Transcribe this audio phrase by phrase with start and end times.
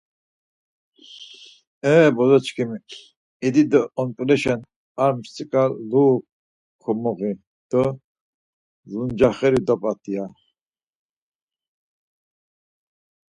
[1.93, 2.77] E bozo çkimi
[3.47, 4.59] idi do ont̆uleşen
[5.03, 6.05] ar mtsika lu
[6.81, 7.31] komoiği
[7.69, 7.83] do
[8.91, 10.25] luncaxeri dop̌at ya.